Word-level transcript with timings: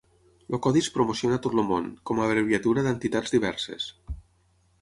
El 0.55 0.59
codi 0.67 0.81
es 0.85 0.89
promociona 0.95 1.37
a 1.39 1.43
tot 1.47 1.57
el 1.59 1.67
món, 1.73 1.91
com 2.11 2.21
a 2.21 2.25
abreviatura 2.31 2.87
d'entitats 2.89 3.37
diverses. 3.39 3.91